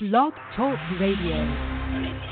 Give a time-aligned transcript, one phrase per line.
[0.00, 2.29] Blog Talk Radio.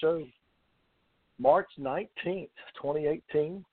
[0.00, 0.24] Show,
[1.38, 2.48] March 19th,
[2.80, 3.64] 2018.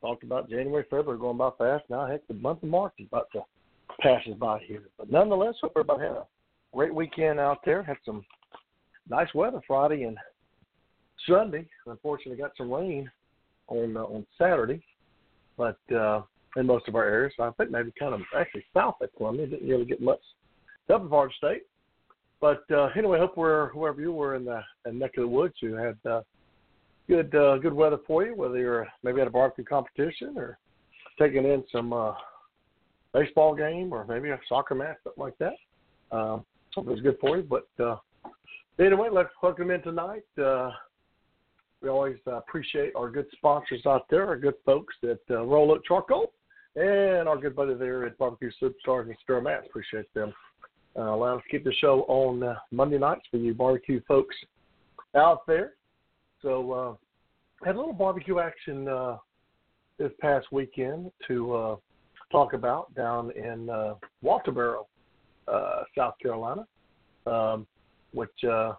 [0.00, 1.84] Talked about January, February going by fast.
[1.88, 3.42] Now, heck, the month of March is about to
[4.00, 4.82] pass us by here.
[4.98, 6.26] But nonetheless, hope everybody had a
[6.74, 7.82] great weekend out there.
[7.82, 8.24] Had some
[9.08, 10.16] nice weather Friday and
[11.28, 11.66] Sunday.
[11.86, 13.10] Unfortunately, got some rain
[13.68, 14.82] on uh, on Saturday,
[15.56, 16.22] but uh,
[16.56, 19.68] in most of our areas, I think maybe kind of actually south of Columbia didn't
[19.68, 20.20] really get much.
[20.92, 21.62] Upper part of the state,
[22.42, 25.54] but uh, anyway, hope we're whoever you were in the in neck of the woods,
[25.60, 26.22] you had uh,
[27.08, 28.34] good uh, good weather for you.
[28.34, 30.58] Whether you're maybe at a barbecue competition or
[31.20, 32.14] taking in some uh,
[33.14, 35.54] baseball game or maybe a soccer match, something like that.
[36.10, 36.44] Um,
[36.74, 37.44] hope it was good for you.
[37.44, 37.96] But uh,
[38.80, 40.24] anyway, let's them in tonight.
[40.36, 40.72] Uh,
[41.80, 45.70] we always uh, appreciate our good sponsors out there, our good folks at uh, Royal
[45.70, 46.32] Oak Charcoal,
[46.74, 49.66] and our good buddy there at Barbecue Superstars and Stir Mats.
[49.68, 50.32] Appreciate them
[50.96, 54.34] uh, allow us to keep the show on uh, Monday nights for you barbecue folks
[55.14, 55.74] out there.
[56.40, 56.94] So, uh,
[57.64, 59.18] had a little barbecue action uh,
[59.98, 61.76] this past weekend to uh,
[62.32, 63.94] talk about down in uh,
[64.24, 64.86] Walterboro,
[65.46, 66.66] uh, South Carolina,
[67.26, 67.66] um,
[68.12, 68.72] which uh,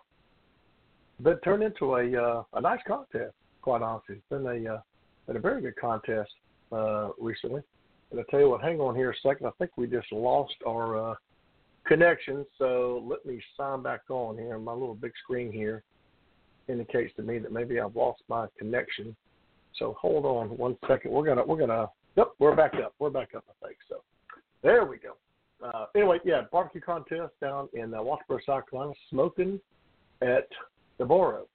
[1.19, 3.34] but turned into a uh, a nice contest.
[3.62, 4.81] Quite honestly, it's been a uh,
[5.28, 6.31] been a very good contest
[6.72, 7.62] uh, recently.
[8.12, 9.47] And I tell you what, hang on here a second.
[9.47, 11.16] I think we just lost our uh,
[11.86, 12.46] connection.
[12.58, 14.58] So let me sign back on here.
[14.60, 15.84] My little big screen here
[16.68, 19.16] indicates to me that maybe I've lost my connection.
[19.78, 21.12] So hold on one second.
[21.12, 22.94] We're gonna we're gonna yep we're back up.
[23.00, 23.44] We're back up.
[23.50, 24.04] I think so.
[24.62, 25.14] There we go.
[25.64, 29.60] Uh, anyway, yeah, barbecue contest down in uh, Walterboro, South Carolina, smoking
[30.22, 30.48] at
[30.98, 31.48] the Boro.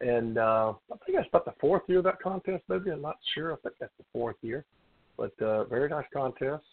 [0.00, 2.90] And uh, I think that's about the fourth year of that contest, maybe.
[2.90, 3.52] I'm not sure.
[3.52, 4.64] I think that's the fourth year.
[5.16, 6.64] But uh, very nice contest.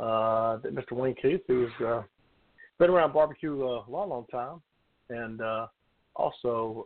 [0.00, 0.92] Uh, that Mr.
[0.92, 2.02] Wayne Keith, who's uh,
[2.78, 4.60] been around barbecue a long, long time,
[5.10, 5.66] and uh,
[6.14, 6.84] also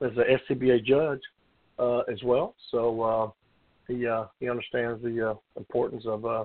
[0.00, 1.20] um, as a SCBA judge
[1.78, 2.54] uh, as well.
[2.70, 3.30] So uh,
[3.88, 6.44] he uh, he understands the uh, importance of uh,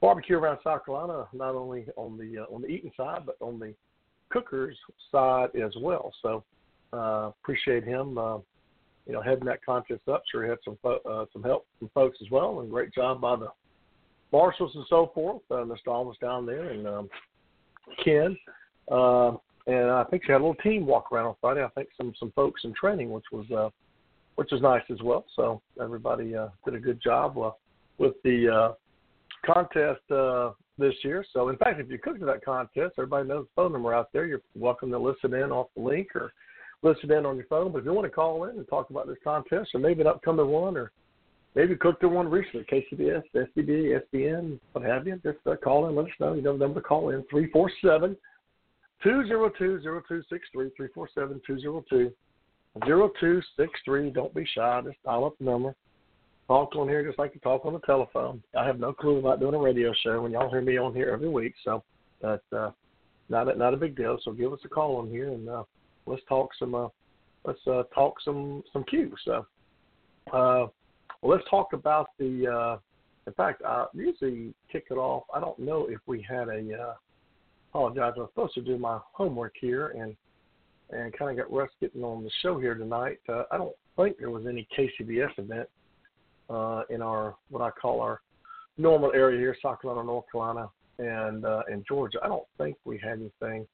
[0.00, 3.58] barbecue around South Carolina, not only on the uh, on the eating side, but on
[3.58, 3.74] the
[4.30, 4.76] cookers
[5.10, 6.12] side as well.
[6.22, 6.44] So
[6.92, 8.18] uh, appreciate him.
[8.18, 8.38] Uh,
[9.06, 10.22] you know, heading that contest up.
[10.30, 13.36] Sure, had some fo- uh, some help from folks as well, and great job by
[13.36, 13.48] the
[14.32, 15.42] marshals and so forth.
[15.50, 15.88] Uh, Mr.
[15.88, 17.08] Almas down there, and um,
[18.04, 18.36] Ken.
[18.90, 19.32] Uh,
[19.66, 21.64] and I think she had a little team walk around on Friday.
[21.64, 23.70] I think some some folks in training, which was uh,
[24.36, 25.24] which was nice as well.
[25.34, 27.50] So everybody uh, did a good job uh,
[27.98, 28.72] with the uh,
[29.44, 31.24] contest uh, this year.
[31.32, 34.12] So in fact, if you cooked to that contest, everybody knows the phone number out
[34.12, 34.26] there.
[34.26, 36.32] You're welcome to listen in off the link or
[36.82, 37.72] listen in on your phone.
[37.72, 40.06] But if you want to call in and talk about this contest or maybe an
[40.06, 40.92] upcoming one or
[41.56, 45.96] maybe cooked in one recently, KCBS, SBD, SBN, what have you, just uh, call in,
[45.96, 46.34] let us know.
[46.34, 48.16] You know the number to call in, 347
[49.02, 52.12] 202 0263, 347 202
[52.84, 54.10] 0263.
[54.10, 55.74] Don't be shy, just dial up the number.
[56.46, 58.42] Talk on here just like you talk on the telephone.
[58.56, 61.10] I have no clue about doing a radio show when y'all hear me on here
[61.10, 61.82] every week, so
[62.22, 62.70] that's uh,
[63.28, 64.18] not a, not a big deal.
[64.22, 65.64] So give us a call on here and uh,
[66.06, 66.88] let's talk some uh,
[67.44, 69.18] let's uh, talk some some cues.
[69.24, 69.46] So
[70.32, 70.66] uh,
[71.22, 72.46] well, let's talk about the.
[72.46, 72.78] Uh,
[73.26, 75.24] in fact, I usually kick it off.
[75.34, 76.74] I don't know if we had a.
[76.74, 76.94] Uh,
[77.76, 78.14] apologize.
[78.16, 80.16] I'm supposed to do my homework here and
[80.90, 83.18] and kind of got Russ getting on the show here tonight.
[83.28, 85.68] Uh, I don't think there was any KCBS event
[86.48, 88.20] uh, in our what I call our
[88.78, 92.18] normal area here, South Carolina, North Carolina, and uh, in Georgia.
[92.22, 93.66] I don't think we had anything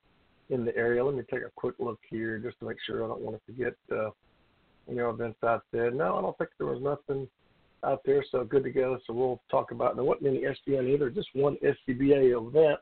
[0.51, 1.05] in the area.
[1.05, 3.53] Let me take a quick look here just to make sure I don't want to
[3.53, 4.11] forget uh,
[4.89, 5.91] you know events out there.
[5.91, 7.29] No, I don't think there was nothing
[7.85, 8.99] out there, so good to go.
[9.07, 12.79] So we'll talk about there wasn't any SBN either, just one SCBA event.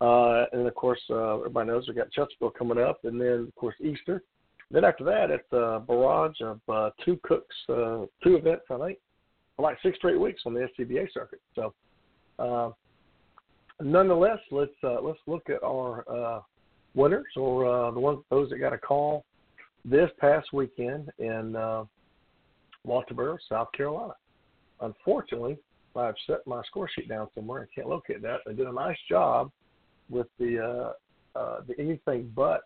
[0.00, 3.54] Uh, and of course, uh, everybody knows we got Chesterfield coming up, and then of
[3.54, 4.22] course Easter.
[4.70, 8.98] Then after that, it's a barrage of uh, two cooks, uh, two events, I think,
[9.56, 11.40] for like six straight weeks on the SCBA circuit.
[11.54, 11.74] So,
[12.38, 12.70] uh,
[13.80, 16.40] nonetheless, let's uh, let's look at our uh,
[16.94, 19.24] winners or uh, the ones those that got a call
[19.84, 21.84] this past weekend in uh,
[22.86, 24.14] Walterboro, South Carolina.
[24.80, 25.58] Unfortunately,
[25.96, 27.62] I've set my score sheet down somewhere.
[27.62, 28.40] I can't locate that.
[28.46, 29.50] They did a nice job
[30.10, 32.62] with the uh, uh, the anything but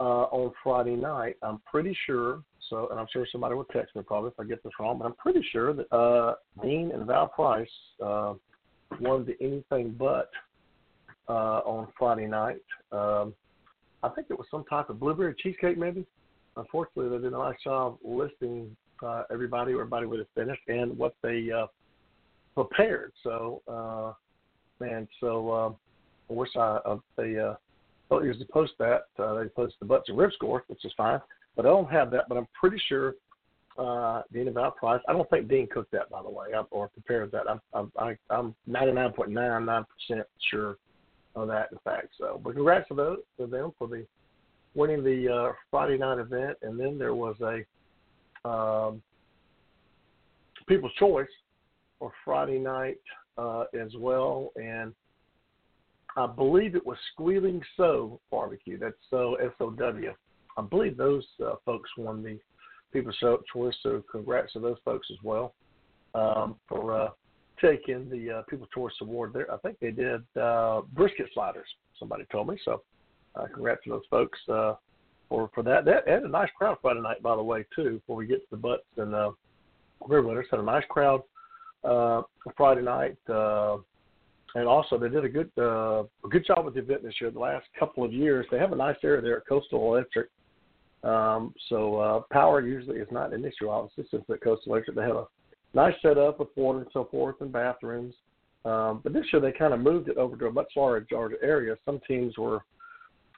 [0.00, 1.36] uh, on Friday night.
[1.42, 2.42] I'm pretty sure.
[2.68, 5.04] So, and I'm sure somebody will text me probably if I get this wrong, but
[5.04, 7.68] I'm pretty sure that uh, Dean and Val Price
[8.04, 8.34] uh,
[9.00, 10.30] won the anything but
[11.28, 12.62] uh, on Friday night.
[12.90, 13.34] Um,
[14.02, 16.06] I think it was some type of blueberry cheesecake, maybe.
[16.56, 21.14] Unfortunately, they did a nice job listing uh, everybody, everybody would have finished, and what
[21.22, 21.66] they uh,
[22.54, 23.12] prepared.
[23.22, 24.12] So, uh,
[24.84, 25.68] man, so uh,
[26.30, 27.54] I wish I uh, they uh,
[28.10, 29.06] don't usually post that.
[29.18, 31.20] Uh, they post the butts and rib score, which is fine,
[31.56, 32.28] but I don't have that.
[32.28, 33.14] But I'm pretty sure
[33.78, 35.00] uh, Dean about price.
[35.08, 37.48] I don't think Dean cooked that, by the way, or prepared that.
[37.48, 40.76] I'm I'm I, I'm 99.99 percent sure
[41.44, 42.08] that, in fact.
[42.16, 44.06] So, but congrats to those to them for the
[44.74, 49.02] winning the uh, Friday night event, and then there was a um,
[50.66, 51.28] People's Choice
[51.98, 53.00] for Friday night
[53.36, 54.94] uh, as well, and
[56.16, 58.78] I believe it was Squealing Sow Barbecue.
[58.78, 60.12] That's so S O W.
[60.56, 62.38] I believe those uh, folks won the
[62.92, 63.16] People's
[63.52, 65.54] Choice, so congrats to those folks as well
[66.14, 67.12] um, for
[67.60, 69.52] taking the uh, People's Choice Award there.
[69.52, 71.68] I think they did uh, brisket sliders.
[71.98, 72.82] Somebody told me so.
[73.34, 74.38] Uh, congrats to those folks.
[74.48, 74.74] Uh,
[75.28, 75.84] for for that.
[75.84, 77.94] That had a nice crowd Friday night, by the way, too.
[77.94, 79.30] Before we get to the butts and uh,
[80.06, 81.22] river winners, had a nice crowd
[81.84, 82.22] uh,
[82.56, 83.78] Friday night, uh,
[84.54, 87.30] and also they did a good uh, a good job with the event this year.
[87.30, 90.28] The last couple of years, they have a nice area there at Coastal Electric.
[91.02, 93.68] Um, so uh, power usually is not an issue.
[93.68, 95.26] Obviously, since at Coastal Electric they have a
[95.76, 98.14] nice setup with water and so forth and bathrooms.
[98.64, 101.76] Um, but this year they kind of moved it over to a much larger area.
[101.84, 102.64] Some teams were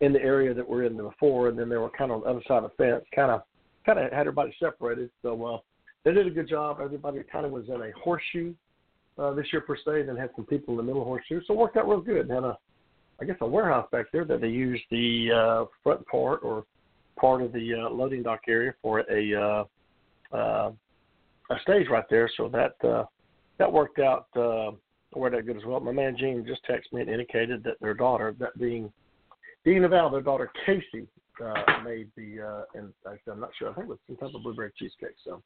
[0.00, 2.31] in the area that we're in before, and then they were kind of on the
[2.31, 3.43] other side of the fence, kind of
[3.85, 5.11] kind of had everybody separated.
[5.23, 5.58] So uh,
[6.05, 6.79] they did a good job.
[6.81, 8.55] Everybody kind of was in a horseshoe
[9.19, 11.40] uh, this year per se, and then had some people in the middle horseshoe.
[11.46, 12.29] So it worked out real good.
[12.29, 12.56] They had a,
[13.20, 16.64] I guess, a warehouse back there that they used the uh, front part or
[17.20, 20.70] part of the uh, loading dock area for a uh, uh,
[21.50, 22.31] a stage right there.
[22.37, 23.05] So that uh,
[23.59, 24.27] that worked out.
[24.37, 24.73] Uh,
[25.15, 25.81] worked out good as well.
[25.81, 28.93] My man Gene just texted me and indicated that their daughter, that being
[29.65, 31.06] Dean of Al, their daughter Casey,
[31.45, 31.55] uh,
[31.85, 34.43] made the, uh, and actually I'm not sure, I think it was some type of
[34.43, 35.17] blueberry cheesecake.
[35.25, 35.43] So,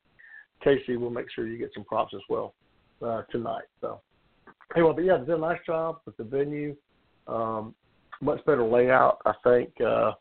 [0.62, 2.54] Casey, we'll make sure you get some props as well
[3.04, 3.64] uh, tonight.
[3.80, 4.00] So,
[4.74, 6.76] anyway, but yeah, they did a nice job with the venue.
[7.26, 7.74] Um,
[8.20, 9.70] much better layout, I think.
[9.80, 10.12] Uh,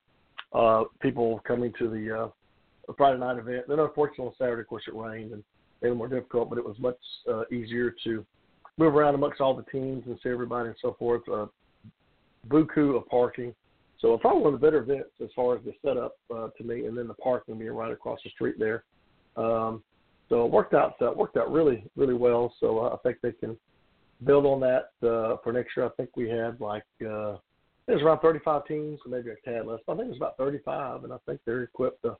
[0.53, 3.65] uh, people coming to the uh, Friday night event.
[3.67, 5.43] Then, unfortunately, on Saturday, of course, it rained and
[5.81, 6.97] made it more difficult, but it was much
[7.31, 8.25] uh, easier to
[8.77, 11.21] move around amongst all the teams and see everybody and so forth.
[11.31, 11.45] Uh,
[12.49, 13.53] buku of parking
[14.01, 16.63] so it's probably one of the better events as far as the setup uh, to
[16.63, 18.83] me, and then the parking being right across the street there.
[19.37, 19.83] Um,
[20.27, 22.53] so it worked out uh, worked out really really well.
[22.59, 23.55] So uh, I think they can
[24.25, 25.85] build on that uh, for next year.
[25.85, 27.37] I think we had like uh,
[27.87, 29.79] it was around 35 teams, or maybe a tad less.
[29.87, 32.17] I think it was about 35, and I think they're equipped to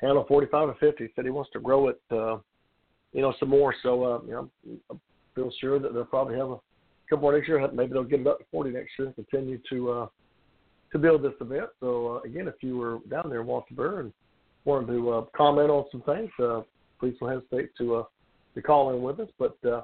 [0.00, 1.04] handle 45 or 50.
[1.04, 2.38] He said he wants to grow it, uh,
[3.12, 3.74] you know, some more.
[3.82, 4.50] So uh, you know,
[4.90, 4.94] I
[5.34, 6.58] feel sure that they'll probably have a
[7.08, 7.68] couple more next year.
[7.72, 10.06] Maybe they'll get it up to 40 next year and continue to uh,
[10.92, 11.70] to build this event.
[11.80, 14.12] So uh, again, if you were down there in Walterboro and
[14.64, 16.62] wanted to uh, comment on some things, uh,
[16.98, 18.04] please don't hesitate to uh,
[18.54, 19.28] to call in with us.
[19.38, 19.82] But uh,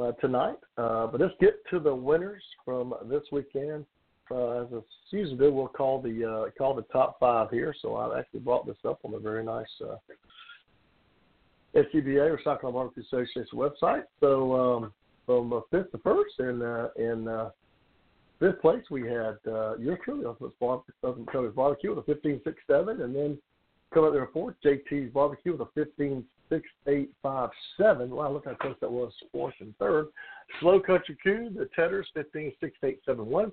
[0.00, 3.84] uh, tonight, uh, but let's get to the winners from this weekend.
[4.30, 7.74] Uh, as a usually do, we'll call the uh, call the top five here.
[7.82, 9.96] So I've actually brought this up on a very nice uh,
[11.74, 14.04] SCBA or Carolina Barbecue Association website.
[14.20, 14.92] So um,
[15.26, 17.50] from uh, fifth to first, and uh, in uh,
[18.38, 23.38] fifth place, we had uh, your truly Ultimate Barbecue, with a 15.67, and then
[23.94, 25.66] coming up there fourth, JT's Barbecue with a
[26.50, 28.08] 15.6857.
[28.08, 30.08] Wow, look how close that was, fourth and third.
[30.60, 33.52] Slow Country Coup, the Tedders, 15.6871.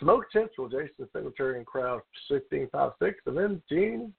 [0.00, 4.12] Smoke Central, Jason Singletary and crowd 16.56, and then Gene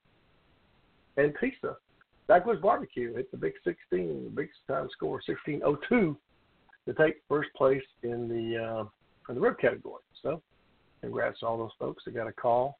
[1.18, 1.78] and Pisa.
[2.30, 6.16] Backwoods Barbecue hit the big 16, the big time score 16.02 to
[6.94, 8.84] take first place in the uh,
[9.30, 10.04] in the rib category.
[10.22, 10.40] So,
[11.02, 12.78] congrats to all those folks that got a call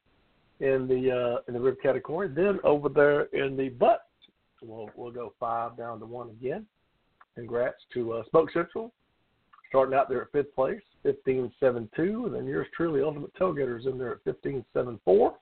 [0.60, 2.28] in the uh, in the rib category.
[2.28, 4.06] Then over there in the butt,
[4.62, 6.64] we'll we'll go five down to one again.
[7.34, 8.92] Congrats to uh, Smoke Central,
[9.68, 14.12] starting out there at fifth place, 15.72, and then yours truly, Ultimate Tailgaters, in there
[14.12, 15.32] at 15.74.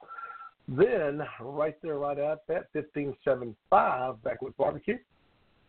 [0.69, 4.99] Then right there, right at that, 15.75 Backwoods Barbecue,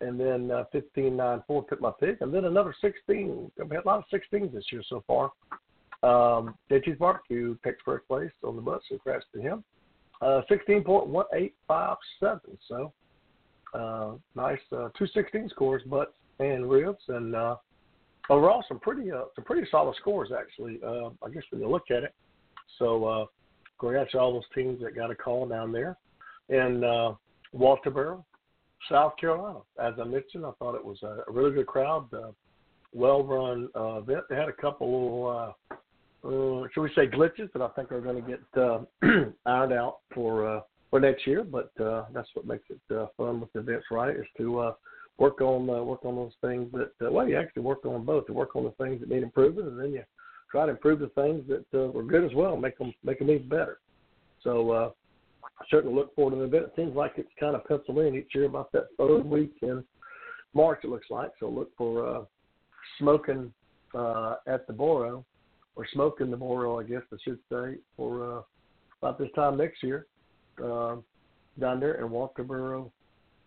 [0.01, 3.51] and then uh, 15.94 Pick My Pig, and then another 16.
[3.57, 5.31] We've had a lot of 16s this year so far.
[6.03, 9.63] Um, JT's Barbecue takes first place on the bus, congrats to him.
[10.21, 12.91] Uh, 16.1857, so
[13.73, 17.55] uh, nice uh, two 16 scores, butts and ribs, and uh,
[18.29, 20.79] overall some pretty uh, some pretty solid scores actually.
[20.85, 22.13] Uh, I guess when you look at it,
[22.77, 23.25] so uh,
[23.79, 25.97] congrats to all those teams that got a call down there,
[26.49, 27.13] and uh,
[27.55, 28.23] Walterboro,
[28.89, 29.59] South Carolina.
[29.81, 32.31] As I mentioned, I thought it was a, really good crowd, uh,
[32.93, 34.23] well run uh, event.
[34.29, 35.27] They had a couple little.
[35.27, 35.75] Uh,
[36.21, 38.79] uh, should we say glitches that I think are going to get uh,
[39.45, 41.43] ironed out for uh, for next year.
[41.43, 44.15] But uh, that's what makes it uh, fun with the events, right?
[44.15, 44.73] Is to uh,
[45.17, 48.25] work on uh, work on those things that uh, well, you actually work on both.
[48.27, 50.03] You work on the things that need improvement, and then you
[50.51, 53.29] try to improve the things that uh, were good as well, make them make them
[53.29, 53.79] even better.
[54.43, 54.89] So uh,
[55.43, 56.65] I certainly look forward to the event.
[56.65, 59.83] It seems like it's kind of penciled in each year about that third week in
[60.53, 60.79] March.
[60.83, 61.49] It looks like so.
[61.49, 62.21] Look for uh,
[62.97, 63.53] smoking
[63.93, 65.25] uh, at the Boro
[65.75, 68.41] or smoking the Boro, I guess I should say, for uh,
[69.01, 70.07] about this time next year
[70.63, 70.97] uh,
[71.59, 72.91] down there in Walterboro,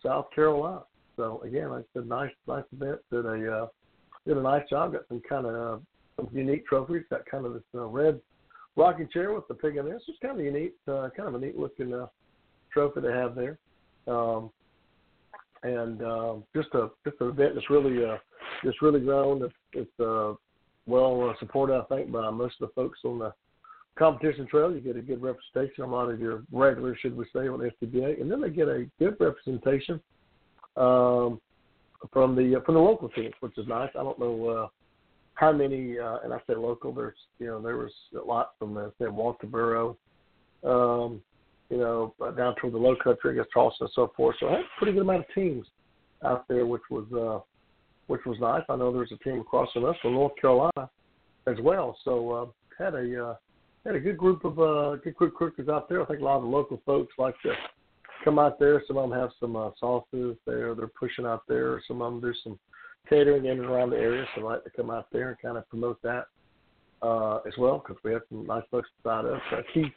[0.03, 0.81] South Carolina.
[1.15, 2.99] So again, like I said, nice, nice event.
[3.11, 3.67] Did a uh,
[4.25, 4.93] did a nice job.
[4.93, 5.81] Got some kind of uh,
[6.31, 7.03] unique trophies.
[7.09, 8.19] Got kind of this uh, red
[8.75, 9.95] rocking chair with the pig in there.
[9.95, 12.07] It's just kind of unique, uh, kind of a neat looking uh,
[12.71, 13.57] trophy they have there.
[14.07, 14.49] Um,
[15.63, 18.17] and uh, just a just an event that's really uh,
[18.63, 19.43] just really grown.
[19.43, 20.33] It's, it's uh,
[20.85, 23.33] well uh, supported, I think, by most of the folks on the
[23.97, 24.73] competition trail.
[24.73, 25.83] You get a good representation.
[25.83, 28.85] A lot of your regulars, should we say, on SCBA, and then they get a
[28.99, 30.01] good representation
[30.75, 31.39] um,
[32.11, 33.89] from the from the local teams, which is nice.
[33.97, 34.67] I don't know uh,
[35.35, 36.93] how many, uh, and I say local.
[36.93, 39.95] There's you know there was a lot from uh, say Walterboro,
[40.63, 41.21] um,
[41.69, 44.35] you know down toward the Low Country, I guess Charleston and so forth.
[44.39, 45.65] So I had a pretty good amount of teams
[46.23, 47.43] out there, which was uh,
[48.07, 48.63] which was nice.
[48.69, 50.89] I know there's a team across from us from North Carolina
[51.47, 51.97] as well.
[52.03, 52.45] So uh,
[52.83, 53.35] had a uh,
[53.85, 56.01] had a good group of uh, good quick cookers out there.
[56.01, 57.53] I think a lot of the local folks like to
[58.23, 58.81] come out there.
[58.87, 61.81] Some of them have some uh, sauces there they're pushing out there.
[61.87, 62.59] Some of them do some
[63.09, 65.57] catering in and around the area, so I like to come out there and kind
[65.57, 66.25] of promote that
[67.01, 69.41] uh, as well because we have some nice folks beside us.
[69.51, 69.91] Uh, Keith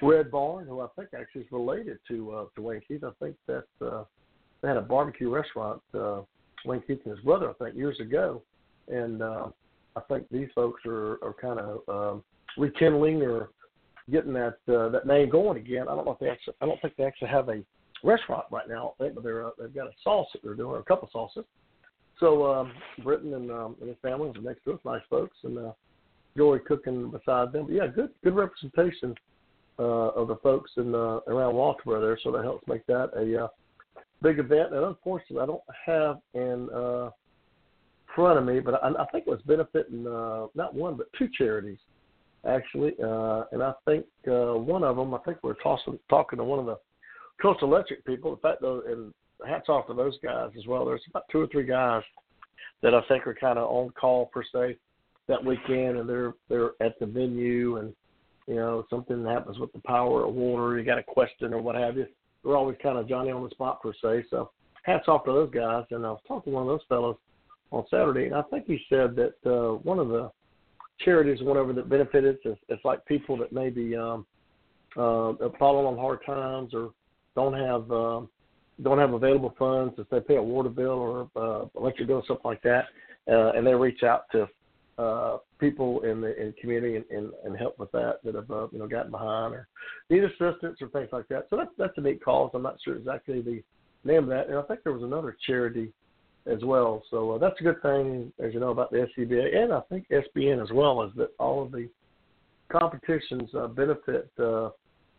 [0.00, 3.02] Red Barn, who I think actually is related to uh, to Wayne Keith.
[3.04, 4.04] I think that uh,
[4.62, 5.82] they had a barbecue restaurant.
[5.92, 6.20] Uh,
[6.64, 8.42] Wayne Keith and his brother, I think, years ago,
[8.88, 9.48] and uh,
[9.96, 12.24] I think these folks are are kind of um,
[12.56, 13.50] rekindling or
[14.10, 15.82] getting that uh, that name going again.
[15.88, 16.54] I don't know if they actually.
[16.60, 17.62] I don't think they actually have a
[18.04, 18.94] restaurant right now.
[18.94, 21.44] I think, but they're uh, they've got a sauce that they're doing, a couple sauces.
[22.20, 22.72] So um,
[23.02, 25.72] Britton and, um, and his family are next to us, nice folks, and uh,
[26.36, 27.66] Joey cooking beside them.
[27.66, 29.14] But yeah, good good representation
[29.78, 32.18] uh, of the folks in uh, around Walterboro there.
[32.22, 33.48] So that helps make that a uh,
[34.22, 34.74] big event.
[34.74, 37.10] And unfortunately, I don't have in uh,
[38.14, 41.28] front of me, but I, I think it was benefiting uh, not one but two
[41.36, 41.78] charities
[42.46, 45.14] actually, uh, and I think uh, one of them.
[45.14, 46.78] I think we are tossing, talking to one of the
[47.40, 48.32] Coast Electric people.
[48.32, 49.12] In fact, though, and
[49.46, 50.84] hats off to those guys as well.
[50.84, 52.02] There's about two or three guys
[52.82, 54.76] that I think are kind of on call per se
[55.28, 57.92] that weekend, and they're they're at the venue, and
[58.46, 61.74] you know something happens with the power or water, you got a question or what
[61.74, 62.06] have you.
[62.44, 64.26] They're always kind of Johnny on the spot per se.
[64.30, 64.50] So
[64.84, 65.84] hats off to those guys.
[65.90, 67.16] And I was talking to one of those fellows
[67.70, 70.30] on Saturday, and I think he said that uh, one of the
[71.00, 74.26] charities whatever that benefits it's, it's like people that maybe um,
[74.96, 76.90] uh, falling on hard times or
[77.36, 78.20] don't have uh,
[78.82, 82.44] don't have available funds if they pay a water bill or uh, electric bill something
[82.44, 82.86] like that,
[83.30, 84.48] uh, and they reach out to
[84.98, 88.66] uh, people in the in community and, and, and help with that that have uh,
[88.72, 89.68] you know gotten behind or
[90.10, 91.46] need assistance or things like that.
[91.50, 92.50] So that's that's a neat cause.
[92.54, 93.62] I'm not sure exactly the
[94.04, 95.92] name of that, and I think there was another charity
[96.46, 97.02] as well.
[97.10, 100.06] So uh, that's a good thing, as you know, about the SCBA and I think
[100.08, 101.88] SBN as well, is that all of the
[102.70, 104.70] competitions uh, benefit uh,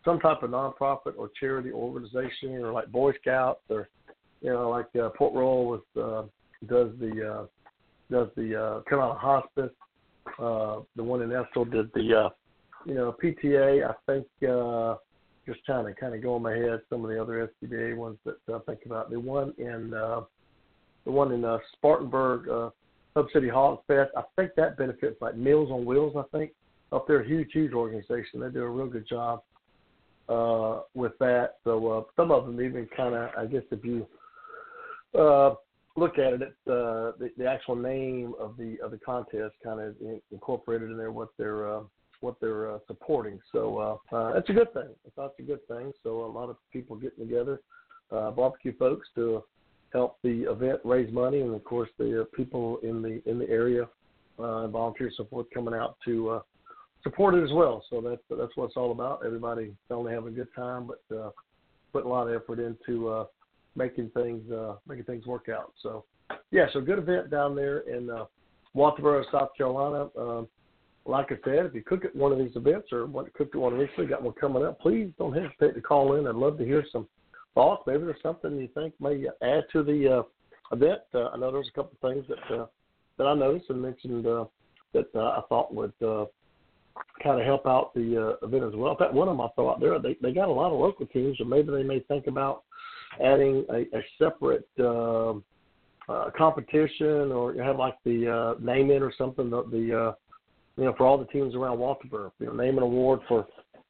[0.04, 3.88] some type of nonprofit or charity organization, or like Boy Scouts, or
[4.40, 6.22] you know, like uh, Port Royal with uh,
[6.66, 7.46] does the uh,
[8.10, 9.70] does the uh, Carolina Hospice.
[10.38, 12.28] Uh, the one in Estill did the uh,
[12.84, 13.88] you know, PTA.
[13.88, 14.96] I think uh,
[15.46, 18.18] just trying to kind of go in my head some of the other SCBA ones
[18.24, 19.10] that I think about.
[19.10, 20.22] The one in uh,
[21.04, 22.70] the one in uh, Spartanburg, uh,
[23.16, 24.10] Hub City Hog Fest.
[24.16, 26.14] I think that benefits like Meals on Wheels.
[26.16, 26.52] I think
[26.92, 28.40] up there, huge, huge organization.
[28.40, 29.42] They do a real good job
[30.30, 31.56] uh, with that.
[31.64, 34.06] So uh, some of them even kind of, I guess, if you
[35.18, 35.54] uh,
[35.96, 39.96] look at it, uh, the, the actual name of the of the contest kind of
[40.30, 41.80] incorporated in there what they're uh,
[42.20, 43.40] what they're uh, supporting.
[43.52, 43.78] So
[44.12, 44.88] uh, uh, that's a good thing.
[45.06, 45.92] I thought it's a good thing.
[46.02, 47.60] So a lot of people getting together,
[48.12, 49.42] uh, barbecue folks to
[49.92, 53.48] help the event raise money, and of course the uh, people in the in the
[53.48, 53.88] area,
[54.38, 56.40] uh, volunteer support coming out to uh,
[57.02, 57.84] support it as well.
[57.90, 59.22] So that's that's what it's all about.
[59.24, 61.30] Everybody only having a good time, but uh,
[61.92, 63.24] putting a lot of effort into uh,
[63.76, 65.72] making things uh, making things work out.
[65.82, 66.04] So
[66.50, 68.24] yeah, so good event down there in uh,
[68.74, 70.08] Walterboro, South Carolina.
[70.18, 70.48] Um,
[71.06, 73.50] like I said, if you cook at one of these events or want to cook
[73.54, 76.26] at one recently, got one coming up, please don't hesitate to call in.
[76.26, 77.08] I'd love to hear some
[77.54, 77.82] thoughts.
[77.86, 81.00] Maybe there's something you think may add to the uh, event.
[81.14, 82.66] Uh, I know there's a couple of things that uh,
[83.18, 84.44] that I noticed and mentioned uh,
[84.92, 86.26] that uh, I thought would uh,
[87.22, 88.92] kind of help out the uh, event as well.
[88.92, 91.06] In fact, one of them I thought there they they got a lot of local
[91.06, 92.62] teams, or maybe they may think about
[93.22, 94.68] adding a, a separate.
[94.78, 95.34] Uh,
[96.08, 100.12] uh, competition or have like the uh, name in or something the, the uh,
[100.76, 102.32] you know, for all the teams around Walterboro.
[102.38, 103.46] You know, name an award for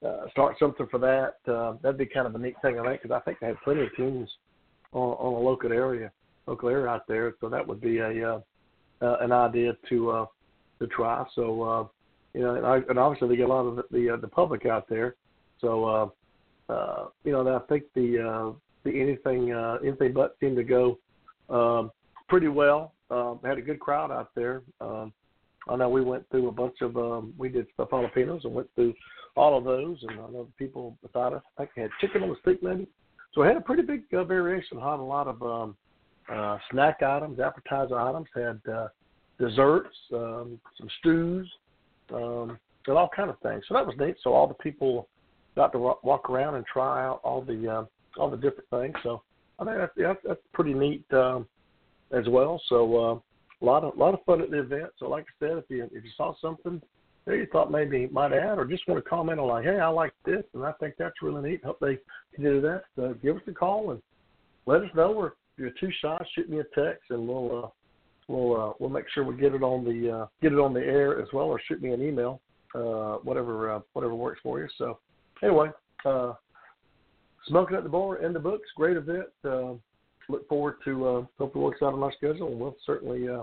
[0.06, 1.36] uh, start something for that.
[1.50, 3.56] Uh, that'd be kind of a neat thing, I think, because I think they have
[3.62, 4.28] plenty of teams
[4.92, 6.10] on, on a local area,
[6.46, 7.34] local area out there.
[7.40, 8.40] So that would be a uh,
[9.02, 10.26] uh, an idea to uh,
[10.80, 11.24] to try.
[11.34, 11.86] So uh,
[12.34, 14.28] you know, and, I, and obviously they get a lot of the the, uh, the
[14.28, 15.16] public out there.
[15.60, 18.52] So uh, uh, you know, I think the uh,
[18.84, 20.98] the anything uh, anything but seemed to go
[21.48, 21.90] um,
[22.28, 22.92] pretty well.
[23.10, 24.62] Um, had a good crowd out there.
[24.80, 25.12] Um,
[25.68, 28.68] I know we went through a bunch of um, we did the Filipinos and went
[28.74, 28.94] through
[29.36, 31.42] all of those, and I know the people beside us.
[31.58, 32.86] I think had chicken on the stick maybe.
[33.32, 34.78] So we had a pretty big uh, variation.
[34.78, 35.76] Had a lot of um,
[36.32, 38.26] uh, snack items, appetizer items.
[38.34, 38.88] Had uh,
[39.38, 41.50] desserts, um, some stews,
[42.12, 43.64] um, and all kind of things.
[43.68, 44.16] So that was neat.
[44.22, 45.08] So all the people
[45.56, 47.84] got to walk around and try out all the uh,
[48.20, 48.94] all the different things.
[49.02, 49.22] So
[49.58, 51.46] I think that's, that's, that's pretty neat um,
[52.12, 52.60] as well.
[52.68, 53.14] So uh,
[53.62, 54.90] a lot of a lot of fun at the event.
[54.98, 56.80] So like I said, if you if you saw something
[57.26, 59.88] there you thought maybe might add, or just want to comment on like, hey, I
[59.88, 61.64] like this, and I think that's really neat.
[61.64, 61.98] Hope they
[62.34, 62.84] can do that.
[62.96, 64.02] So give us a call and
[64.66, 65.12] let us know.
[65.12, 67.68] Or if you're too shy, shoot me a text, and we'll uh,
[68.30, 70.80] we'll uh, we'll make sure we get it on the uh, get it on the
[70.80, 72.40] air as well, or shoot me an email,
[72.74, 74.68] uh, whatever uh, whatever works for you.
[74.78, 74.98] So
[75.42, 75.68] anyway,
[76.04, 76.34] uh,
[77.46, 79.26] smoking at the bar in the books, great event.
[79.44, 79.72] Uh,
[80.28, 83.42] look forward to uh, hope it works out on our schedule, and we'll certainly uh,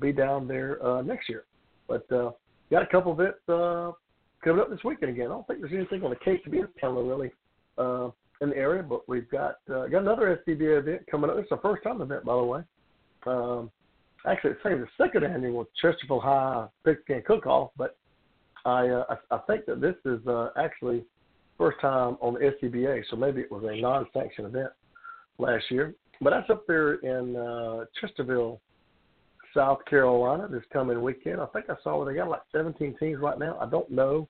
[0.00, 1.44] be down there uh, next year.
[1.88, 2.30] But uh,
[2.70, 3.92] got a couple of it uh,
[4.42, 5.26] coming up this weekend again.
[5.26, 7.30] I don't think there's anything on the KCB calendar really
[7.76, 8.10] uh,
[8.40, 11.36] in the area, but we've got uh, got another SCBA event coming up.
[11.38, 12.62] It's the first time event, by the way.
[13.26, 13.70] Um,
[14.26, 17.96] actually, it's the second annual Chesterfield High Pigskin Cook-Off, but
[18.64, 21.04] I, uh, I I think that this is uh, actually
[21.56, 24.70] first time on the SCBA, so maybe it was a non-sanctioned event
[25.38, 25.94] last year.
[26.20, 28.60] But that's up there in uh, Chesterfield,
[29.54, 31.40] South Carolina this coming weekend.
[31.40, 33.58] I think I saw where they got like 17 teams right now.
[33.60, 34.28] I don't know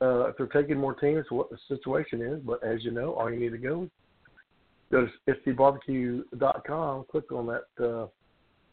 [0.00, 3.30] uh, if they're taking more teams, what the situation is, but as you know, all
[3.30, 3.88] you need to go
[4.90, 8.06] go to scbarbecue.com, click on that uh,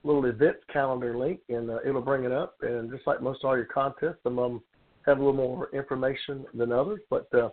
[0.07, 2.55] little events calendar link, and uh, it'll bring it up.
[2.61, 4.61] And just like most all your contests, some of them
[5.05, 7.49] have a little more information than others, but uh,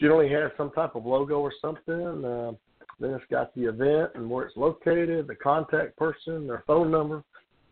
[0.00, 2.24] generally has some type of logo or something.
[2.24, 2.52] Uh,
[3.00, 7.22] then it's got the event and where it's located, the contact person, their phone number,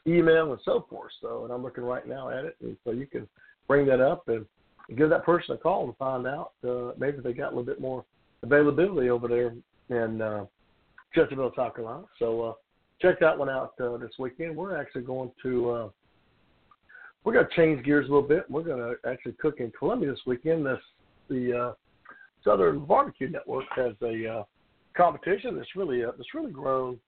[0.06, 1.12] email, and so forth.
[1.20, 3.28] So, and I'm looking right now at it, and so you can
[3.68, 4.44] bring that up and
[4.96, 7.80] give that person a call and find out uh, maybe they got a little bit
[7.80, 8.04] more
[8.42, 9.54] availability over there
[9.96, 10.44] in uh,
[11.14, 12.04] Chesterfield, South Carolina.
[12.18, 12.52] So uh,
[13.02, 14.56] check that one out uh, this weekend.
[14.56, 15.88] We're actually going to uh,
[17.24, 18.48] we're going to change gears a little bit.
[18.48, 20.64] We're going to actually cook in Columbia this weekend.
[20.64, 20.78] This
[21.28, 21.72] the uh,
[22.44, 24.44] Southern Barbecue Network has a uh,
[24.96, 26.98] competition that's really uh, that's really grown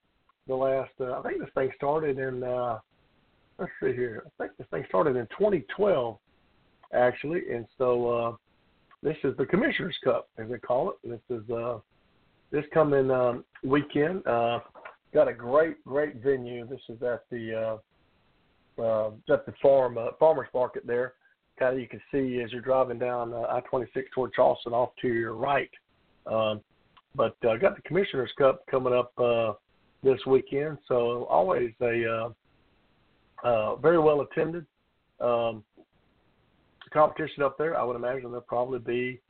[0.47, 0.93] the last.
[1.01, 2.43] Uh, I think this thing started in.
[2.43, 2.79] Uh,
[3.59, 4.25] let's see here.
[4.27, 6.19] I think this thing started in 2012,
[6.93, 8.37] actually, and so uh,
[9.03, 10.97] this is the Commissioner's Cup, as they call it.
[11.05, 11.79] This is uh,
[12.51, 14.27] this coming um, weekend.
[14.27, 14.61] Uh,
[15.15, 16.67] got a great, great venue.
[16.67, 17.79] This is at the
[18.79, 21.15] uh, uh, at the farm uh, farmers market there.
[21.59, 25.09] Kind of you can see as you're driving down uh, I-26 toward Charleston, off to
[25.09, 25.71] your right.
[26.27, 26.61] Um,
[27.15, 29.53] but uh, got the Commissioner's Cup coming up uh,
[30.03, 30.79] this weekend.
[30.89, 34.67] So always a uh, uh, very well attended
[35.21, 35.63] um,
[36.93, 37.79] competition up there.
[37.79, 39.21] I would imagine there'll probably be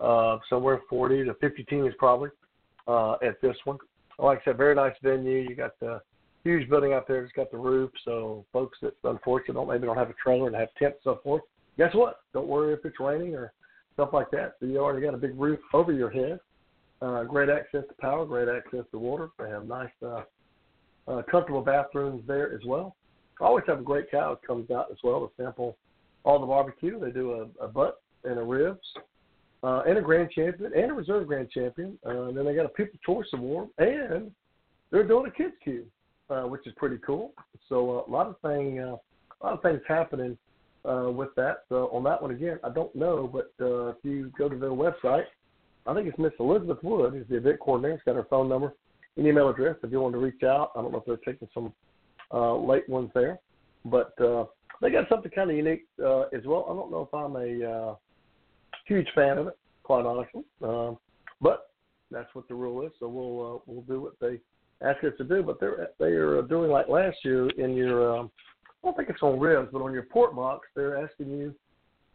[0.00, 2.30] uh, somewhere 40 to 50 teams probably
[2.88, 3.78] uh, at this one.
[4.18, 5.46] Like I said, very nice venue.
[5.48, 6.00] You got the
[6.44, 7.22] huge building out there.
[7.22, 10.56] It's got the roof, so folks that unfortunately don't maybe don't have a trailer and
[10.56, 11.42] have tents and so forth.
[11.76, 12.20] Guess what?
[12.32, 13.52] Don't worry if it's raining or
[13.94, 14.54] stuff like that.
[14.58, 16.40] So you already got a big roof over your head.
[17.00, 19.30] Uh, great access to power, great access to water.
[19.38, 20.22] They have nice, uh,
[21.06, 22.96] uh, comfortable bathrooms there as well.
[23.40, 25.76] Always have a great cow that comes out as well to sample
[26.24, 26.98] all the barbecue.
[26.98, 28.86] They do a, a butt and a ribs,
[29.62, 31.98] uh, and a grand champion and a reserve grand champion.
[32.06, 34.30] Uh, and then they got a People's Choice Award, and
[34.90, 35.86] they're doing a kids cube,
[36.30, 37.32] uh, which is pretty cool.
[37.68, 38.96] So uh, a lot of thing, uh,
[39.40, 40.38] a lot of things happening
[40.88, 41.64] uh, with that.
[41.68, 44.70] So on that one again, I don't know, but uh, if you go to their
[44.70, 45.24] website,
[45.86, 47.96] I think it's Miss Elizabeth Wood is the event coordinator.
[47.96, 48.74] She's got her phone number
[49.16, 50.72] and email address if you want to reach out.
[50.76, 51.72] I don't know if they're taking some
[52.32, 53.40] uh, late ones there,
[53.84, 54.44] but uh,
[54.80, 56.66] they got something kind of unique uh, as well.
[56.70, 57.94] I don't know if I'm a uh,
[58.88, 60.98] huge fan of it, quite honestly, um,
[61.40, 61.70] but
[62.10, 62.92] that's what the rule is.
[62.98, 64.40] So we'll uh, we'll do what they
[64.86, 65.42] ask us to do.
[65.42, 68.30] But they're they are doing like last year in your um,
[68.82, 71.54] I don't think it's on ribs, but on your pork box, they're asking you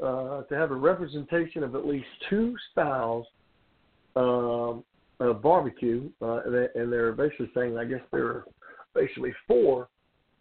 [0.04, 3.28] uh, to have a representation of at least two styles
[4.16, 4.84] um,
[5.20, 6.42] of barbecue, uh,
[6.76, 8.46] and they're basically saying, I guess there are
[8.96, 9.90] basically four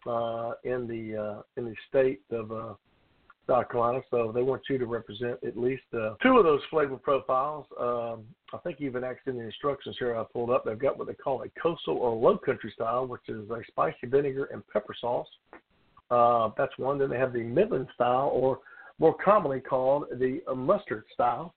[0.07, 2.73] uh, in the uh, in the state of uh,
[3.47, 4.01] South Carolina.
[4.09, 7.65] So they want you to represent at least uh, two of those flavor profiles.
[7.79, 11.07] Um, I think even actually in the instructions here I pulled up, they've got what
[11.07, 14.95] they call a coastal or low country style, which is a spicy vinegar and pepper
[14.99, 15.27] sauce.
[16.11, 16.97] Uh, that's one.
[16.99, 18.59] Then they have the Midland style, or
[18.99, 21.53] more commonly called the mustard style.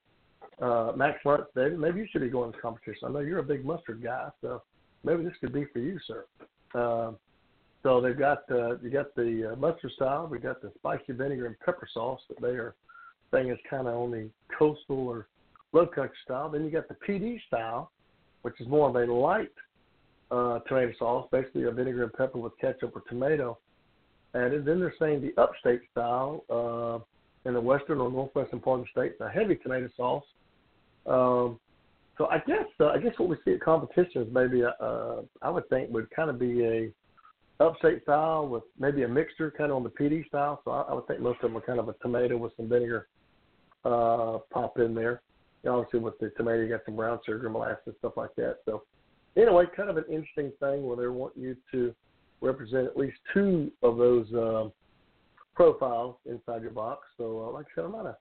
[0.61, 3.09] Uh, Max Luntz, maybe you should be going to the competition.
[3.09, 4.63] I know you're a big mustard guy, so
[5.05, 6.25] maybe this could be for you, sir.
[6.75, 7.13] Uh,
[7.83, 11.47] so they've got uh, you got the uh, mustard style, we got the spicy vinegar
[11.47, 12.75] and pepper sauce that they are
[13.33, 15.29] saying is kind of on the coastal or
[15.73, 16.49] low country style.
[16.49, 17.91] Then you got the Pee Dee style,
[18.43, 19.53] which is more of a light
[20.31, 23.59] uh, tomato sauce, basically a vinegar and pepper with ketchup or tomato
[24.35, 24.65] added.
[24.65, 26.99] Then they're saying the upstate style uh,
[27.49, 30.25] in the western or northwestern part of the state, a heavy tomato sauce.
[31.07, 31.61] Um,
[32.19, 35.69] so I guess uh, I guess what we see at competitions maybe uh, I would
[35.69, 36.91] think would kind of be a
[37.61, 40.61] upstate style with maybe a mixture kind of on the Pee Dee style.
[40.65, 42.69] So I, I would think most of them are kind of a tomato with some
[42.69, 43.09] vinegar
[43.85, 45.23] uh, pop in there.
[45.65, 48.59] And obviously with the tomato you got some brown sugar, molasses, stuff like that.
[48.65, 48.83] So
[49.37, 51.95] anyway, kind of an interesting thing where they want you to
[52.41, 54.73] represent at least two of those um,
[55.55, 57.07] profiles inside your box.
[57.17, 58.17] So, uh, like I said, I'm not a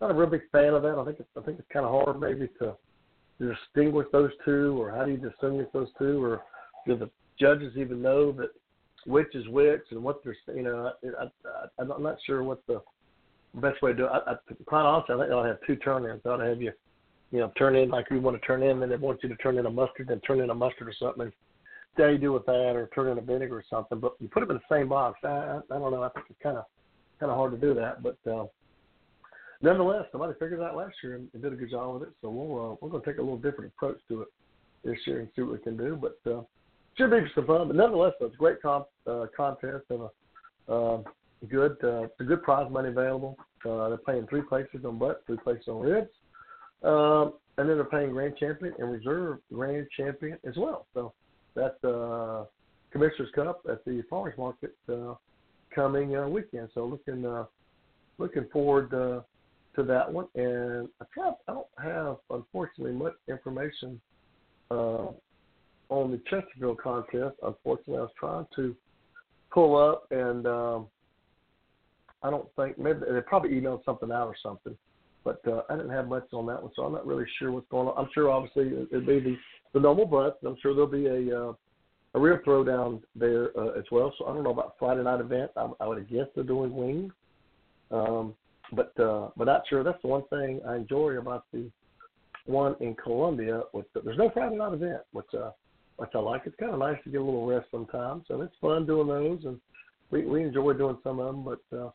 [0.00, 0.98] not a real big fan of that.
[0.98, 2.74] I think it's, I think it's kind of hard maybe to,
[3.40, 6.42] distinguish those two, or how do you distinguish those two, or
[6.86, 8.50] do the judges even know that
[9.06, 12.80] which is which and what they're you know I, I, I'm not sure what the
[13.54, 14.10] best way to do it.
[14.10, 14.34] I, I,
[14.66, 16.22] quite honestly, I think I'll have two turn-ins.
[16.24, 16.72] I'll have you,
[17.32, 19.36] you know, turn in like you want to turn in, and they want you to
[19.36, 21.32] turn in a mustard, and turn in a mustard or something
[21.96, 24.00] how you do with that, or turn in a vinegar or something.
[24.00, 25.18] But you put them in the same box.
[25.24, 26.02] I, I, I don't know.
[26.02, 26.64] I think it's kind of
[27.18, 28.02] kind of hard to do that.
[28.02, 28.46] But uh,
[29.60, 32.14] nonetheless, somebody figured out last year and, and did a good job with it.
[32.22, 34.28] So we'll uh, we're going to take a little different approach to it
[34.84, 35.96] this year and see what we can do.
[36.00, 36.42] But uh,
[37.00, 37.66] should be some fun.
[37.68, 40.02] But nonetheless, it's a great comp, uh, contest and
[40.68, 41.02] a uh,
[41.48, 43.36] good uh, a good prize money available.
[43.64, 46.10] Uh, they're playing three places on butt, three places on ribs.
[46.82, 50.86] Um, and then they're playing grand champion and reserve grand champion as well.
[50.94, 51.12] So
[51.54, 52.44] that's uh,
[52.90, 55.14] Commissioner's Cup at the Farmers Market uh,
[55.74, 56.68] coming uh, weekend.
[56.74, 57.44] So looking uh,
[58.18, 59.20] looking forward uh,
[59.76, 60.26] to that one.
[60.34, 64.00] And I I don't have unfortunately much information
[64.70, 65.06] uh,
[65.90, 67.36] on the Chesterfield contest.
[67.42, 68.74] Unfortunately, I was trying to
[69.52, 70.86] pull up and um,
[72.22, 74.76] I don't think maybe they probably emailed something out or something.
[75.24, 77.68] But uh, I didn't have much on that one, so I'm not really sure what's
[77.70, 77.94] going on.
[77.98, 79.36] I'm sure obviously it'd be the
[79.72, 80.38] the normal butts.
[80.44, 81.52] I'm sure there'll be a uh,
[82.14, 84.12] a real throwdown there uh, as well.
[84.18, 85.50] So I don't know about Friday night event.
[85.56, 87.12] I, I would guess they're doing wings,
[87.90, 88.34] um,
[88.72, 89.84] but uh, but not sure.
[89.84, 91.70] That's the one thing I enjoy about the
[92.46, 93.62] one in Columbia.
[93.72, 95.50] With the, there's no Friday night event, which uh,
[96.00, 96.42] which I like.
[96.46, 99.44] It's kind of nice to get a little rest sometimes, so it's fun doing those,
[99.44, 99.60] and
[100.10, 101.44] we we enjoy doing some of them.
[101.44, 101.90] But uh,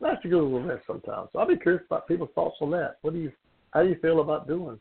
[0.00, 1.28] nice to get a little rest sometimes.
[1.32, 2.96] So I'll be curious about people's thoughts on that.
[3.02, 3.32] What do you
[3.72, 4.80] how do you feel about doing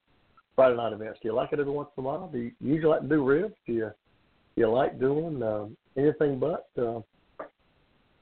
[0.60, 1.20] Friday night events.
[1.22, 2.28] Do you like it every once in a while?
[2.28, 3.56] Do you usually like to do ribs?
[3.65, 3.92] Do you
[4.56, 6.68] do you like doing uh, anything but?
[6.78, 7.00] Uh,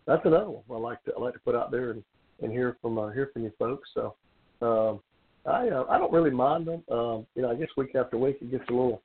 [0.05, 2.03] that's another one I like to I like to put out there and,
[2.43, 3.89] and hear from uh, hear from you folks.
[3.95, 4.13] So
[4.61, 4.99] um,
[5.51, 6.83] I uh, I don't really mind them.
[6.91, 9.01] Um, you know, I guess week after week it gets a little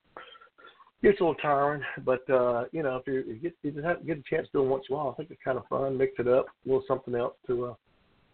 [1.03, 4.19] gets a little tiring, but uh, you know if you, get you just have, get
[4.19, 5.99] a chance to do them once in a while, I think it's kind of fun.
[5.99, 7.75] Mix it up, a little something else to uh,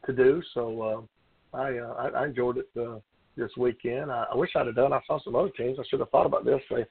[0.07, 0.43] to do.
[0.55, 1.09] So
[1.55, 2.99] uh, I uh, I, I enjoyed it uh,
[3.37, 4.11] this weekend.
[4.11, 4.93] I, I wish I'd have done.
[4.93, 5.79] I saw some other teams.
[5.81, 6.61] I should have thought about this.
[6.71, 6.85] They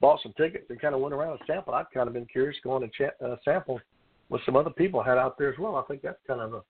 [0.00, 1.74] bought some tickets and kind of went around and sampled.
[1.74, 3.80] I've kind of been curious going to ch- uh, sample
[4.28, 5.76] what some other people had out there as well.
[5.76, 6.62] I think that's kind of a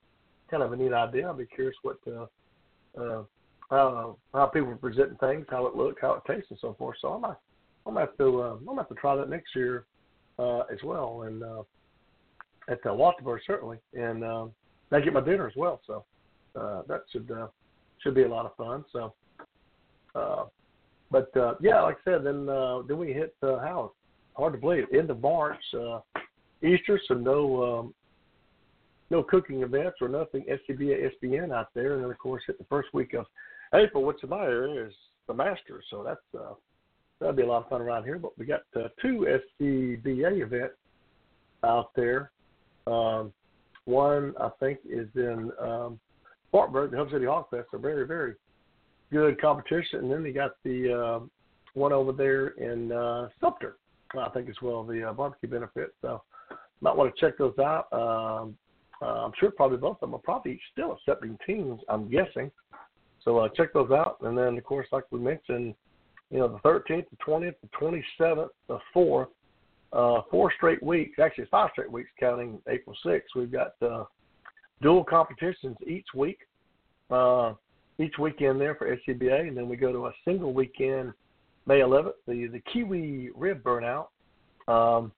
[0.51, 1.29] kind of a neat idea.
[1.29, 2.27] I'd be curious what uh,
[3.01, 3.23] uh,
[3.71, 6.97] how how people are presenting things, how it looks, how it tastes, and so forth.
[7.01, 7.37] So I might
[7.87, 9.85] I'm gonna have to uh, I'm gonna have to try that next year
[10.39, 11.63] uh, as well, and uh,
[12.69, 14.47] at the Walterboro certainly, and uh,
[14.93, 15.81] I get my dinner as well.
[15.87, 16.05] So
[16.57, 17.49] uh, that should uh,
[18.03, 18.85] should be a lot of fun.
[18.93, 19.15] So,
[20.15, 20.45] uh,
[21.11, 23.93] but uh, yeah, like I said, then uh, then we hit uh, how
[24.35, 26.01] hard to believe end of March, uh,
[26.63, 27.95] Easter, so no um,
[29.11, 32.65] no cooking events or nothing SCBA SBN out there, and then of course hit the
[32.65, 33.27] first week of
[33.75, 34.95] April, which in my area is
[35.27, 35.85] the Masters.
[35.91, 36.55] So that's uh,
[37.25, 38.19] that'll be a lot of fun around here.
[38.19, 39.27] But we got uh, two
[39.59, 40.75] SCBA events
[41.65, 42.31] out there.
[42.87, 43.33] Um,
[43.87, 45.99] one I think is in um,
[46.49, 47.69] Spartanburg, the Hub City Hog Fest.
[47.73, 48.35] A very very
[49.11, 51.25] good competition, and then they got the uh,
[51.73, 53.77] one over there in uh, Sumter.
[54.19, 55.95] I think as well the uh, barbecue benefit.
[56.03, 56.23] So
[56.83, 57.91] might want to check those out.
[57.93, 58.57] Um,
[59.01, 61.81] uh, I'm sure probably both of them are probably still accepting teams.
[61.89, 62.51] I'm guessing.
[63.25, 65.75] So uh, check those out, and then of course, like we mentioned,
[66.31, 69.29] you know, the 13th, the 20th, the 27th, the 4th,
[69.93, 73.23] uh, four straight weeks, actually five straight weeks counting April 6th.
[73.37, 74.05] We've got uh,
[74.83, 76.39] dual competitions each week,
[77.11, 77.55] uh,
[77.99, 81.13] each weekend there for SCBA, and then we go to a single weekend
[81.67, 84.09] May 11th, the, the Kiwi Rib Burnout.
[84.67, 85.13] Um,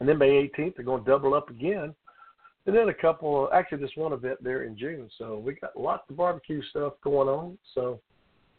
[0.00, 1.94] and then May 18th, they're going to double up again.
[2.66, 5.08] And then a couple, actually, this one event there in June.
[5.16, 7.58] So we got lots of barbecue stuff going on.
[7.74, 8.00] So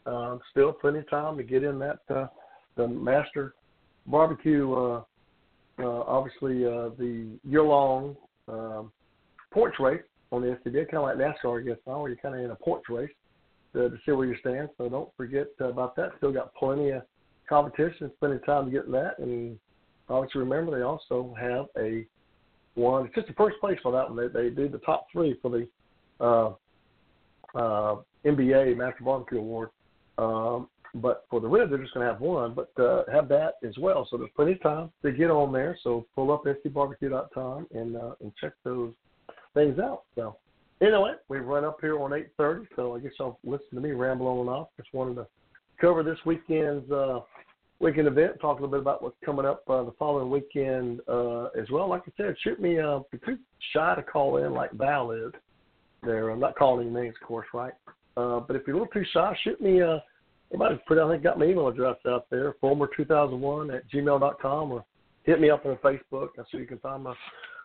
[0.06, 2.26] uh, still plenty of time to get in that uh,
[2.76, 3.54] the master
[4.06, 4.72] barbecue.
[4.72, 5.02] Uh,
[5.78, 8.14] uh, obviously, uh, the year-long
[8.48, 8.92] um,
[9.52, 12.34] points race on the SCBA, kind of like NASCAR, I guess now, where you're kind
[12.34, 13.10] of in a points race
[13.72, 14.68] to, to see where you stand.
[14.76, 16.10] So don't forget uh, about that.
[16.18, 17.02] Still got plenty of
[17.48, 19.18] competition, plenty of time to get in that.
[19.18, 19.58] And
[20.08, 22.06] obviously, remember they also have a
[22.74, 23.06] one.
[23.06, 24.16] It's just the first place for that one.
[24.16, 25.68] They they do the top three for the
[26.24, 29.70] uh, uh, NBA Master Barbecue Award.
[30.20, 33.54] Um, but for the rib, they're just going to have one, but uh, have that
[33.66, 34.06] as well.
[34.10, 35.78] So there's plenty of time to get on there.
[35.82, 38.92] So pull up scbarbecue.com and uh, and check those
[39.54, 40.02] things out.
[40.16, 40.36] So
[40.80, 44.26] anyway, we've run up here on 8:30, so I guess I'll listen to me ramble
[44.26, 44.68] on off.
[44.76, 45.26] Just wanted to
[45.80, 47.20] cover this weekend's uh,
[47.78, 51.46] weekend event, talk a little bit about what's coming up uh, the following weekend uh,
[51.58, 51.88] as well.
[51.88, 52.78] Like I said, shoot me.
[52.78, 53.38] Uh, you're
[53.72, 55.32] shy to call in like Val is,
[56.02, 56.30] there.
[56.30, 57.72] I'm not calling names, of course, right?
[58.16, 59.80] Uh, but if you're a little too shy, shoot me.
[59.80, 59.98] Uh,
[60.52, 64.84] Everybody's pretty, I think, got my email address out there, fulmer2001 at gmail.com, or
[65.24, 66.28] hit me up on Facebook.
[66.36, 67.14] That's where you can find my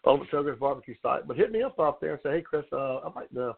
[0.06, 1.28] Ultimate Tailgate Barbecue site.
[1.28, 3.56] But hit me up out there and say, hey, Chris, uh, I'd like to,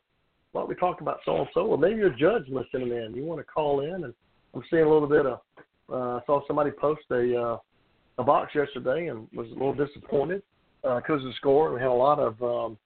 [0.53, 1.61] why don't we talk about so and so?
[1.61, 3.13] Or maybe you're a judge listening in.
[3.15, 4.13] You want to call in, and
[4.53, 5.39] I'm seeing a little bit of,
[5.91, 7.57] uh, I saw somebody post a, uh,
[8.17, 10.41] a box yesterday and was a little disappointed
[10.81, 11.73] because uh, of the score.
[11.73, 12.77] We had a lot of um,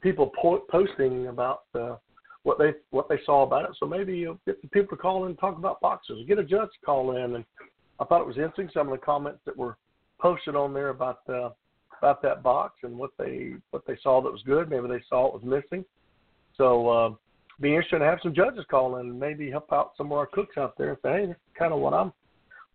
[0.00, 1.96] people po- posting about uh,
[2.42, 3.76] what they what they saw about it.
[3.78, 6.26] So maybe you get the people to call in and talk about boxers.
[6.26, 7.44] Get a judge to call in, and
[8.00, 9.76] I thought it was interesting some of the comments that were
[10.20, 11.50] posted on there about uh,
[11.98, 14.70] about that box and what they what they saw that was good.
[14.70, 15.84] Maybe they saw it was missing.
[16.56, 17.10] So uh,
[17.60, 20.26] be interesting to have some judges call in and maybe help out some of our
[20.26, 22.12] cooks out there and say, hey, this is kind of what I'm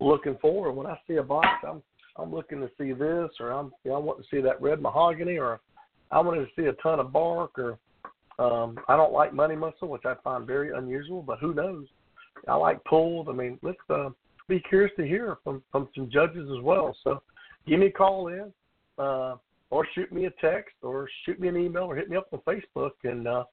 [0.00, 0.72] looking for.
[0.72, 1.82] When I see a box, I'm
[2.16, 4.80] I'm looking to see this, or I'm you know, I want to see that red
[4.80, 5.60] mahogany, or
[6.10, 7.78] I wanted to see a ton of bark, or
[8.38, 11.86] um, I don't like money muscle, which I find very unusual, but who knows?
[12.46, 13.28] I like pulled.
[13.28, 14.10] I mean, let's uh,
[14.48, 16.96] be curious to hear from, from some judges as well.
[17.02, 17.22] So
[17.66, 18.52] give me a call in,
[18.98, 19.36] uh,
[19.70, 22.40] or shoot me a text, or shoot me an email, or hit me up on
[22.40, 23.44] Facebook, and uh,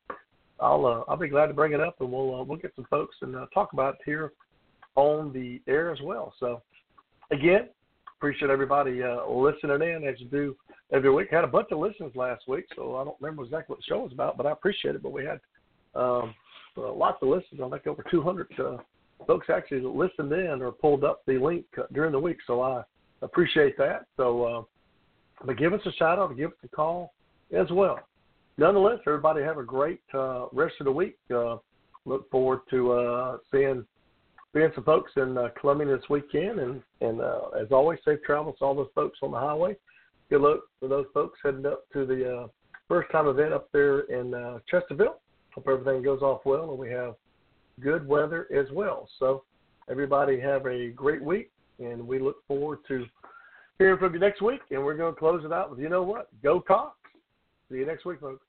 [0.60, 2.86] I'll uh, I'll be glad to bring it up, and we'll uh, we'll get some
[2.89, 4.34] folks and uh, talk about it here
[4.95, 6.34] on the air as well.
[6.39, 6.62] So
[7.32, 7.69] again,
[8.17, 10.56] appreciate everybody uh, listening in as you do
[10.91, 11.30] every week.
[11.32, 14.00] Had a bunch of listens last week, so I don't remember exactly what the show
[14.00, 15.04] was about, but I appreciate it.
[15.04, 15.39] But we had
[15.95, 16.34] um,
[16.78, 17.62] uh, lots of listens.
[17.63, 18.78] I think over 200 uh,
[19.26, 22.84] folks actually listened in or pulled up the link uh, during the week, so I
[23.21, 24.06] appreciate that.
[24.17, 24.62] So, uh,
[25.45, 27.13] but give us a shout out, give us a call
[27.56, 28.00] as well.
[28.58, 31.17] Nonetheless, everybody have a great uh, rest of the week.
[31.34, 31.58] Uh,
[32.06, 33.86] look forward to uh, seeing
[34.54, 38.56] seeing some folks in uh, Columbia this weekend, and and uh, as always, safe travels
[38.60, 39.76] to all those folks on the highway
[40.29, 42.47] good luck for those folks heading up to the uh,
[42.88, 45.15] first time event up there in uh, Chesterfield.
[45.53, 47.15] Hope everything goes off well and we have
[47.79, 49.07] good weather as well.
[49.19, 49.43] So
[49.89, 53.05] everybody have a great week and we look forward to
[53.77, 54.61] hearing from you next week.
[54.71, 56.29] And we're going to close it out with you know what?
[56.43, 56.97] Go Cox.
[57.69, 58.44] See you next week, folks.